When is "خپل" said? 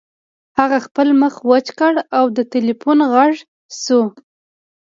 0.85-1.07